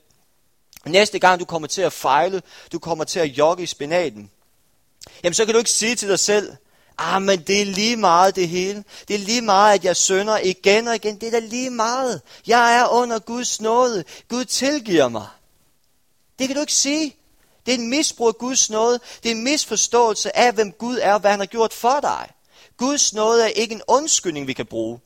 [0.85, 2.41] Næste gang du kommer til at fejle,
[2.71, 4.31] du kommer til at jogge i spinaten,
[5.23, 6.55] jamen så kan du ikke sige til dig selv,
[6.97, 8.83] ah, men det er lige meget det hele.
[9.07, 11.21] Det er lige meget, at jeg sønder igen og igen.
[11.21, 12.21] Det er da lige meget.
[12.47, 14.03] Jeg er under Guds nåde.
[14.29, 15.27] Gud tilgiver mig.
[16.39, 17.15] Det kan du ikke sige.
[17.65, 18.99] Det er en misbrug af Guds nåde.
[19.23, 22.29] Det er en misforståelse af, hvem Gud er og hvad han har gjort for dig.
[22.77, 24.99] Guds nåde er ikke en undskyldning, vi kan bruge.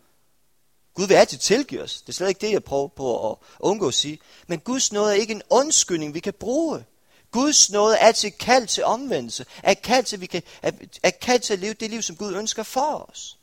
[0.96, 2.02] Gud vil altid tilgive os.
[2.02, 4.20] Det er slet ikke det, jeg prøver på at undgå at sige.
[4.48, 6.86] Men Guds nåde er ikke en undskyldning, vi kan bruge.
[7.32, 9.46] Guds nåde er altid kald til omvendelse.
[9.64, 10.72] Er kald til, vi kan, er,
[11.04, 13.38] er kald til at leve det liv, som Gud ønsker for os.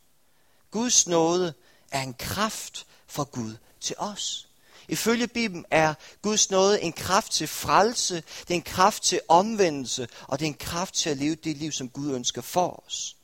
[0.70, 1.54] Guds nåde
[1.90, 4.48] er en kraft fra Gud til os.
[4.88, 10.08] Ifølge Bibelen er Guds nåde en kraft til frelse, det er en kraft til omvendelse,
[10.22, 13.16] og det er en kraft til at leve det liv, som Gud ønsker for os.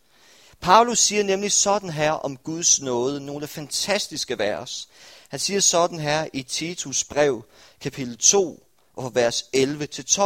[0.61, 4.89] Paulus siger nemlig sådan her om Guds nåde, nogle fantastiske vers.
[5.29, 7.45] Han siger sådan her i Titus brev,
[7.81, 8.67] kapitel 2,
[8.97, 10.21] og vers 11-12.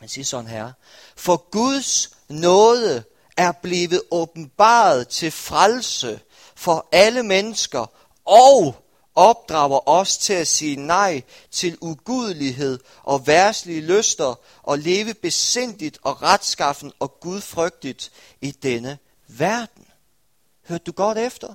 [0.00, 0.72] Han siger sådan her.
[1.16, 3.04] For Guds nåde
[3.36, 6.20] er blevet åbenbaret til frelse
[6.54, 7.86] for alle mennesker,
[8.24, 15.98] og opdrager os til at sige nej til ugudelighed og værslige lyster og leve besindigt
[16.02, 18.98] og retskaffen og gudfrygtigt i denne
[19.38, 19.86] verden.
[20.68, 21.54] Hørte du godt efter?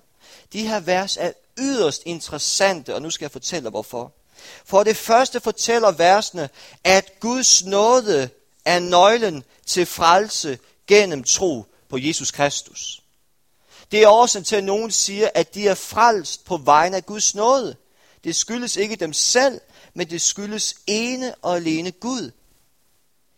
[0.54, 4.14] De her vers er yderst interessante, og nu skal jeg fortælle dig hvorfor.
[4.66, 6.50] For det første fortæller versene,
[6.84, 8.30] at Guds nåde
[8.66, 13.02] er nøglen til frelse gennem tro på Jesus Kristus.
[13.92, 17.36] Det er årsagen til, at nogen siger, at de er frelst på vegne af Guds
[17.36, 17.76] nåde.
[18.24, 19.62] Det skyldes ikke dem selv,
[19.94, 22.32] men det skyldes ene og alene Gud.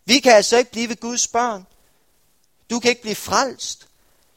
[0.04, 1.66] Vi kan altså ikke blive Guds børn.
[2.70, 3.88] Du kan ikke blive frelst.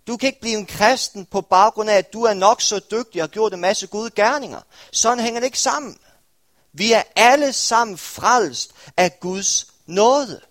[0.08, 3.22] Du kan ikke blive en kristen på baggrund af, at du er nok så dygtig
[3.22, 4.62] og har gjort en masse gode gerninger.
[4.92, 5.98] Sådan hænger det ikke sammen.
[6.74, 10.42] Vi er alle sammen frelst af Guds nåde.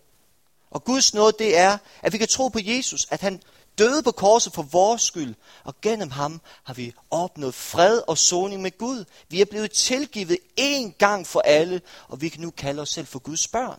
[0.70, 3.42] Og Guds nåde, det er, at vi kan tro på Jesus, at han
[3.78, 8.62] døde på korset for vores skyld, og gennem ham har vi opnået fred og soning
[8.62, 9.04] med Gud.
[9.28, 13.06] Vi er blevet tilgivet én gang for alle, og vi kan nu kalde os selv
[13.06, 13.78] for Guds børn.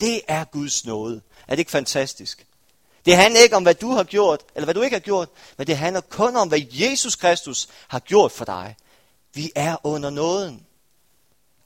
[0.00, 1.20] Det er Guds nåde.
[1.48, 2.46] Er det ikke fantastisk?
[3.06, 5.66] Det handler ikke om, hvad du har gjort, eller hvad du ikke har gjort, men
[5.66, 8.76] det handler kun om, hvad Jesus Kristus har gjort for dig.
[9.34, 10.66] Vi er under nåden.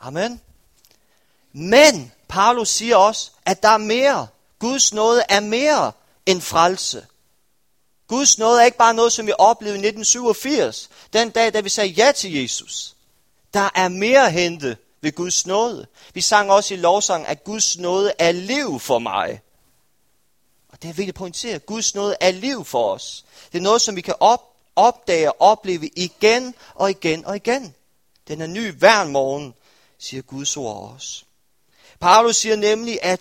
[0.01, 0.41] Amen.
[1.53, 4.27] Men Paulus siger også, at der er mere.
[4.59, 5.93] Guds nåde er mere
[6.27, 7.07] end frelse.
[8.09, 11.69] Guds nåde er ikke bare noget, som vi oplevede i 1987, den dag, da vi
[11.69, 12.97] sagde ja til Jesus.
[13.55, 15.87] Der er mere at hente ved Guds nåde.
[16.15, 19.41] Vi sang også i lovsang, at Guds nåde er liv for mig.
[20.83, 23.25] Det er vigtigt at pointere, Guds nåde er liv for os.
[23.53, 27.75] Det er noget, som vi kan op, opdage og opleve igen og igen og igen.
[28.29, 29.55] Den er ny hver morgen,
[29.99, 31.25] siger Guds ord os.
[32.01, 33.21] Paulus siger nemlig, at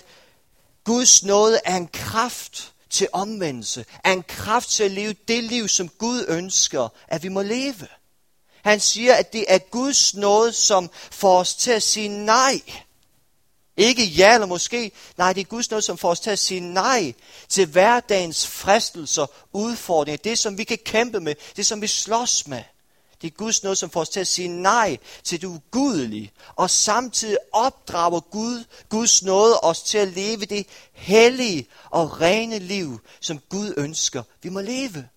[0.83, 5.67] Guds nåde er en kraft til omvendelse, er en kraft til at leve det liv,
[5.67, 7.87] som Gud ønsker, at vi må leve.
[8.63, 12.61] Han siger, at det er Guds nåde, som får os til at sige nej.
[13.81, 14.91] Ikke ja eller måske.
[15.17, 17.13] Nej, det er Guds nåde, som får os til at sige nej
[17.49, 20.17] til hverdagens fristelser, udfordringer.
[20.17, 21.35] Det, som vi kan kæmpe med.
[21.55, 22.63] Det, som vi slås med.
[23.21, 26.31] Det er Guds nåde, som får os til at sige nej til det ugudelige.
[26.55, 32.99] Og samtidig opdrager Gud, Guds nåde os til at leve det hellige og rene liv,
[33.19, 35.07] som Gud ønsker, vi må leve.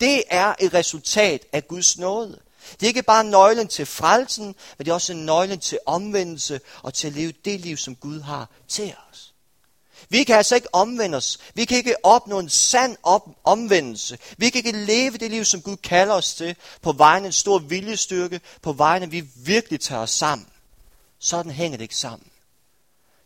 [0.00, 2.40] Det er et resultat af Guds nåde.
[2.72, 6.94] Det er ikke bare nøglen til frelsen, men det er også nøglen til omvendelse og
[6.94, 9.34] til at leve det liv, som Gud har til os.
[10.08, 11.38] Vi kan altså ikke omvende os.
[11.54, 14.18] Vi kan ikke opnå en sand op- omvendelse.
[14.36, 17.58] Vi kan ikke leve det liv, som Gud kalder os til, på vejen en stor
[17.58, 20.48] viljestyrke, på vejen, at vi virkelig tager os sammen.
[21.18, 22.28] Sådan hænger det ikke sammen.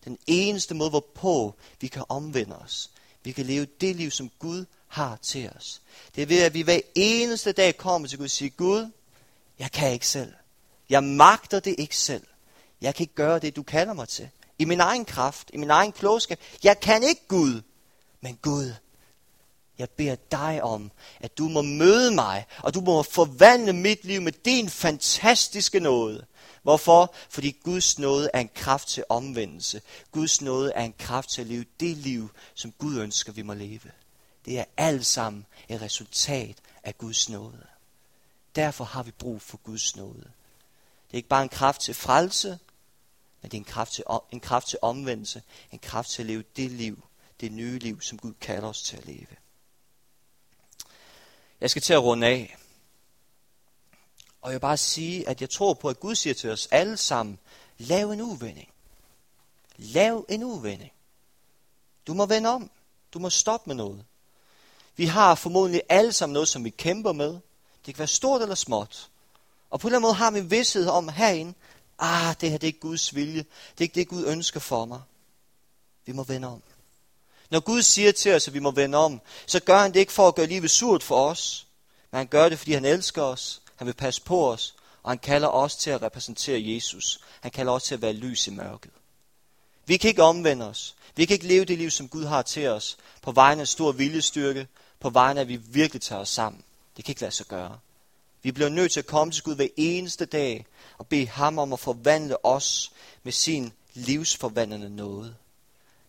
[0.05, 2.91] Den eneste måde, hvorpå vi kan omvende os,
[3.25, 5.81] vi kan leve det liv, som Gud har til os.
[6.15, 8.91] Det er ved, at vi hver eneste dag kommer til Gud og siger, Gud,
[9.63, 10.33] jeg kan ikke selv.
[10.91, 12.27] Jeg magter det ikke selv.
[12.81, 14.29] Jeg kan ikke gøre det, du kalder mig til.
[14.59, 16.41] I min egen kraft, i min egen klogskab.
[16.65, 17.63] Jeg kan ikke Gud.
[18.21, 18.75] Men Gud,
[19.79, 24.21] jeg beder dig om, at du må møde mig, og du må forvandle mit liv
[24.23, 26.27] med din fantastiske nåde.
[26.63, 27.15] Hvorfor?
[27.31, 29.83] Fordi Guds nåde er en kraft til omvendelse.
[30.13, 33.55] Guds nåde er en kraft til at leve det liv, som Gud ønsker, vi må
[33.55, 33.91] leve.
[34.45, 37.67] Det er alt sammen et resultat af Guds nåde.
[38.57, 40.33] Derfor har vi brug for Guds nåde.
[41.07, 42.59] Det er ikke bare en kraft til frelse,
[43.43, 46.45] men det er en kraft til, en kraft til omvendelse, en kraft til at leve
[46.57, 47.05] det liv,
[47.41, 49.37] det nye liv, som Gud kalder os til at leve.
[51.61, 52.57] Jeg skal til at runde af.
[54.41, 56.97] Og jeg vil bare sige, at jeg tror på, at Gud siger til os alle
[56.97, 57.39] sammen,
[57.79, 58.73] lav en uvending.
[59.77, 60.93] Lav en uvending.
[62.07, 62.71] Du må vende om.
[63.13, 64.05] Du må stoppe med noget.
[64.97, 67.41] Vi har formodentlig alle sammen noget, som vi kæmper med.
[67.87, 69.09] Det kan være stort eller småt.
[69.71, 71.55] Og på en eller anden måde har vi en vidshed om herinde,
[71.99, 73.45] ah, det her det er ikke Guds vilje.
[73.73, 75.01] Det er ikke det, Gud ønsker for mig.
[76.07, 76.63] Vi må vende om.
[77.51, 80.13] Når Gud siger til os, at vi må vende om, så gør han det ikke
[80.13, 81.67] for at gøre livet surt for os,
[82.11, 85.19] men han gør det, fordi han elsker os, han vil passe på os, og han
[85.19, 87.21] kalder os til at repræsentere Jesus.
[87.41, 88.91] Han kalder os til at være lys i mørket.
[89.87, 90.95] Vi kan ikke omvende os.
[91.17, 93.93] Vi kan ikke leve det liv, som Gud har til os, på vegne af stor
[93.93, 94.69] viljestyrke,
[95.01, 96.65] på vegne af, at vi virkelig tager os sammen.
[96.97, 97.79] Det kan ikke lade sig gøre.
[98.43, 100.67] Vi bliver nødt til at komme til Gud hver eneste dag
[100.99, 105.37] og bede ham om at forvandle os med sin livsforvandlende nåde.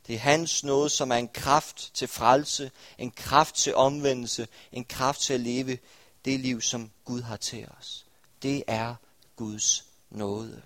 [0.08, 4.86] Det er hans nåde, som er en kraft til frelse, en kraft til omvendelse, en
[4.86, 5.78] kraft til at leve
[6.26, 8.06] det liv, som Gud har til os.
[8.42, 8.96] Det er
[9.36, 10.62] Guds nåde.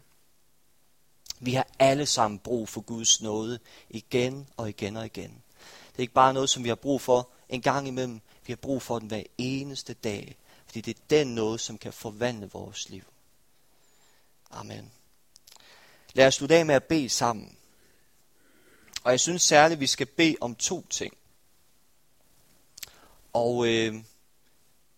[1.39, 5.43] Vi har alle sammen brug for Guds nåde igen og igen og igen.
[5.91, 8.21] Det er ikke bare noget, som vi har brug for en gang imellem.
[8.48, 11.94] Vi har brug for den hver eneste dag, fordi det er den noget, som kan
[11.94, 13.04] forvandle vores liv.
[14.52, 14.92] Amen.
[16.14, 17.58] Lad os slutte af med at bede sammen.
[19.04, 21.18] Og jeg synes særligt, at vi skal bede om to ting.
[23.34, 23.96] Og øh,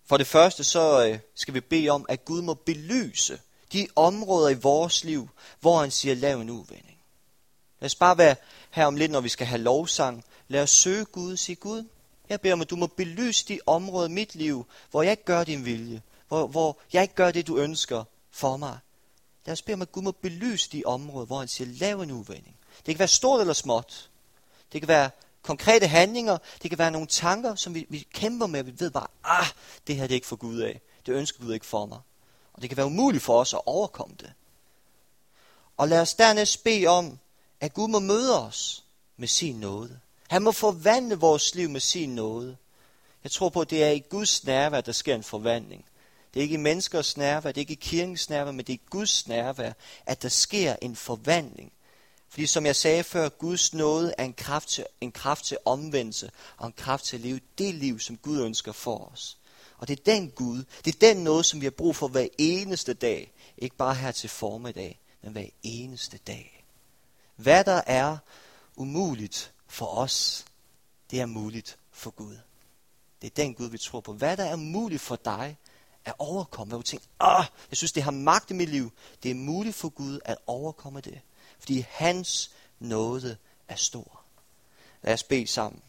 [0.05, 4.49] for det første, så øh, skal vi bede om, at Gud må belyse de områder
[4.49, 6.97] i vores liv, hvor han siger, lav en uvending.
[7.79, 8.35] Lad os bare være
[8.71, 10.25] her om lidt, når vi skal have lovsang.
[10.47, 11.83] Lad os søge Gud og sige, Gud,
[12.29, 15.23] jeg beder om, at du må belyse de områder i mit liv, hvor jeg ikke
[15.23, 18.79] gør din vilje, hvor, hvor jeg ikke gør det, du ønsker for mig.
[19.45, 22.11] Lad os bede om, at Gud må belyse de områder, hvor han siger, lav en
[22.11, 22.57] uvending.
[22.77, 24.09] Det kan være stort eller småt.
[24.73, 25.09] Det kan være
[25.41, 26.37] konkrete handlinger.
[26.61, 29.47] Det kan være nogle tanker, som vi, vi kæmper med, og vi ved bare, ah,
[29.87, 30.81] det her det er ikke for Gud af.
[31.05, 31.99] Det ønsker Gud ikke for mig.
[32.53, 34.33] Og det kan være umuligt for os at overkomme det.
[35.77, 37.19] Og lad os dernæst bede om,
[37.59, 38.83] at Gud må møde os
[39.17, 39.99] med sin nåde.
[40.29, 42.57] Han må forvandle vores liv med sin nåde.
[43.23, 45.85] Jeg tror på, at det er i Guds nærvær, der sker en forvandling.
[46.33, 48.77] Det er ikke i menneskers nærvær, det er ikke i kirkens nærvær, men det er
[48.77, 49.71] i Guds nærvær,
[50.05, 51.71] at der sker en forvandling.
[52.29, 56.31] Fordi som jeg sagde før, Guds nåde er en kraft, til, en kraft til omvendelse
[56.57, 59.37] og en kraft til at leve det liv, som Gud ønsker for os.
[59.77, 62.27] Og det er den Gud, det er den noget, som vi har brug for hver
[62.37, 63.31] eneste dag.
[63.57, 66.65] Ikke bare her til formiddag, men hver eneste dag.
[67.35, 68.17] Hvad der er
[68.75, 70.45] umuligt for os,
[71.11, 72.37] det er muligt for Gud.
[73.21, 74.13] Det er den Gud, vi tror på.
[74.13, 75.57] Hvad der er muligt for dig
[76.05, 78.91] at overkomme, hvad du tænker, ah, jeg synes, det har magt i mit liv.
[79.23, 81.21] Det er muligt for Gud at overkomme det.
[81.59, 84.21] Fordi hans nåde er stor.
[85.01, 85.81] Lad os bede sammen.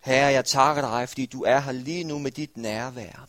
[0.00, 3.28] Herre, jeg takker dig, fordi du er her lige nu med dit nærvær.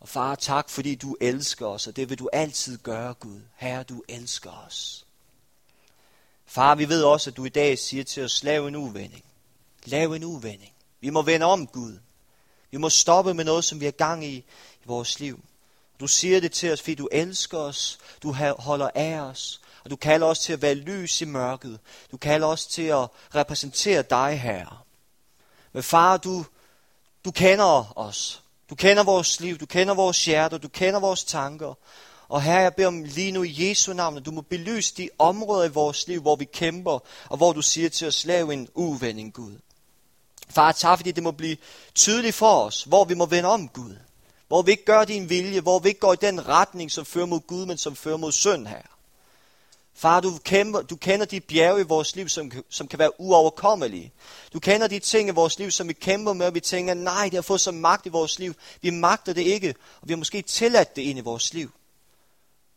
[0.00, 3.40] Og far, tak fordi du elsker os, og det vil du altid gøre, Gud.
[3.56, 5.06] Herre, du elsker os.
[6.46, 9.24] Far, vi ved også, at du i dag siger til os, lav en uvending.
[9.84, 10.72] Lav en uvending.
[11.00, 11.98] Vi må vende om, Gud.
[12.70, 15.44] Vi må stoppe med noget, som vi har gang i i vores liv.
[16.00, 19.96] Du siger det til os, fordi du elsker os, du holder af os, og du
[19.96, 21.80] kalder os til at være lys i mørket.
[22.10, 24.78] Du kalder os til at repræsentere dig, Herre.
[25.72, 26.46] Men far, du,
[27.24, 28.42] du kender os.
[28.70, 31.74] Du kender vores liv, du kender vores hjerter, du kender vores tanker.
[32.28, 35.08] Og her jeg beder om lige nu i Jesu navn, at du må belyse de
[35.18, 36.98] områder i vores liv, hvor vi kæmper,
[37.28, 39.52] og hvor du siger til os, lav en uvending, Gud.
[40.50, 41.56] Far, tak fordi det må blive
[41.94, 43.96] tydeligt for os, hvor vi må vende om, Gud.
[44.48, 47.26] Hvor vi ikke gør din vilje, hvor vi ikke går i den retning, som fører
[47.26, 48.97] mod Gud, men som fører mod synd her.
[49.98, 54.12] Far, du, kæmper, du kender de bjerge i vores liv, som, som kan være uoverkommelige.
[54.52, 57.24] Du kender de ting i vores liv, som vi kæmper med, og vi tænker, nej,
[57.24, 58.54] det har fået så magt i vores liv.
[58.80, 61.70] Vi magter det ikke, og vi har måske tilladt det ind i vores liv.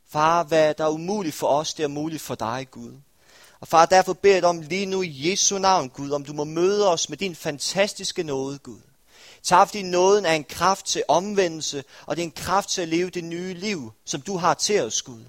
[0.10, 2.94] Far, hvad der er umuligt for os, det er muligt for dig, Gud.
[3.60, 6.34] Og far, derfor beder jeg dig om lige nu i Jesu navn, Gud, om du
[6.34, 8.82] må møde os med din fantastiske nåde, Gud.
[9.44, 12.88] Tak fordi nåden er en kraft til omvendelse, og det er en kraft til at
[12.88, 15.22] leve det nye liv, som du har til os, Gud.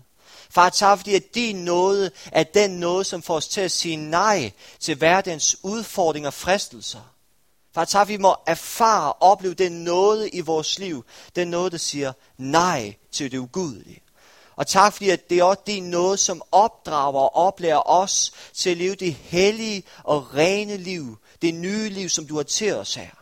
[0.55, 3.97] Far, tak fordi at din nåde er den nåde, som får os til at sige
[3.97, 7.13] nej til hverdagens udfordringer og fristelser.
[7.75, 11.05] Far, tak vi må erfare og opleve den nåde i vores liv.
[11.37, 14.03] Den nåde, der siger nej til det ugudelige.
[14.57, 18.71] Og tak fordi at det er også din nåde, som opdrager og oplærer os til
[18.71, 21.19] at leve det hellige og rene liv.
[21.43, 23.22] Det nye liv, som du har til os her.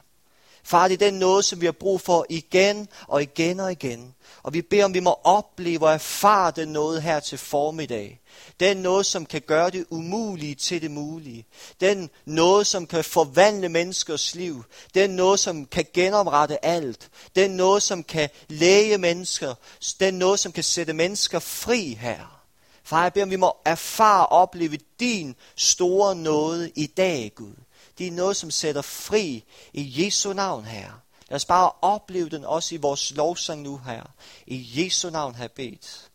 [0.65, 4.15] Far, det er den noget, som vi har brug for igen og igen og igen.
[4.43, 8.21] Og vi beder om, vi må opleve og erfare den noget her til formiddag.
[8.61, 11.47] Den noget, som kan gøre det umulige til det mulige.
[11.81, 14.65] Den noget, som kan forvandle menneskers liv.
[14.95, 17.09] Den noget, som kan genoprette alt.
[17.37, 19.55] Den noget, som kan læge mennesker.
[20.01, 22.41] Den noget, som kan sætte mennesker fri her.
[22.85, 27.55] Far, jeg beder om, vi må erfare og opleve din store nåde i dag, Gud.
[28.01, 30.93] Det er noget, som sætter fri i Jesu navn her.
[31.29, 34.03] Lad os bare opleve den også i vores lovsang nu her.
[34.47, 36.11] I Jesu navn har bedt.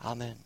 [0.00, 0.44] Amen.